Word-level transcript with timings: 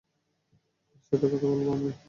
তার 0.89 1.19
সাথে 1.21 1.27
কথা 1.27 1.47
বলব 1.47 1.67
আমি। 1.73 1.91